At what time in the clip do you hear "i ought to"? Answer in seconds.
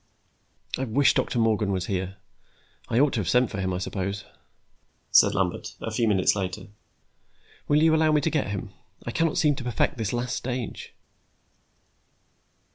2.89-3.19